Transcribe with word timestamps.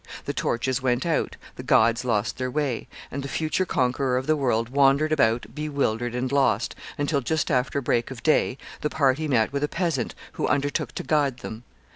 The 0.25 0.33
torches 0.33 0.81
went 0.81 1.05
out, 1.05 1.35
the 1.57 1.61
guides 1.61 2.03
lost 2.03 2.39
their 2.39 2.49
way, 2.49 2.87
and 3.11 3.21
the 3.23 3.27
future 3.29 3.67
conqueror 3.67 4.17
of 4.17 4.25
the 4.25 4.35
world 4.35 4.69
wandered 4.69 5.11
about 5.11 5.53
bewildered 5.53 6.15
and 6.15 6.31
lost, 6.31 6.73
until, 6.97 7.21
just 7.21 7.51
after 7.51 7.81
break 7.81 8.09
of 8.09 8.23
day, 8.23 8.57
the 8.81 8.89
party 8.89 9.27
met 9.27 9.53
with 9.53 9.63
a 9.63 9.67
peasant 9.67 10.15
who 10.31 10.47
undertook 10.47 10.93
to 10.93 11.03
guide 11.03 11.37
them. 11.45 11.65